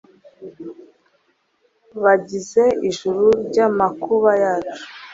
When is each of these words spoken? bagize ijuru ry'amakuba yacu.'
bagize 2.03 2.63
ijuru 2.89 3.25
ry'amakuba 3.47 4.31
yacu.' 4.43 4.83